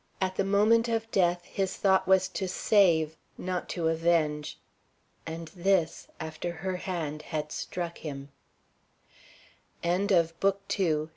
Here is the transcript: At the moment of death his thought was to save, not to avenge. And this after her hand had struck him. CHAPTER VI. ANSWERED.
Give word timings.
At 0.19 0.35
the 0.35 0.43
moment 0.43 0.87
of 0.89 1.11
death 1.11 1.45
his 1.45 1.75
thought 1.77 2.07
was 2.07 2.27
to 2.29 2.47
save, 2.47 3.15
not 3.37 3.69
to 3.69 3.87
avenge. 3.87 4.57
And 5.27 5.49
this 5.49 6.07
after 6.19 6.51
her 6.51 6.77
hand 6.77 7.21
had 7.21 7.51
struck 7.51 7.99
him. 7.99 8.29
CHAPTER 9.83 10.07
VI. 10.07 10.17
ANSWERED. 10.17 11.09